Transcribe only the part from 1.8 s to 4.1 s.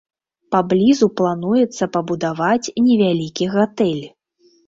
пабудаваць невялікі гатэль.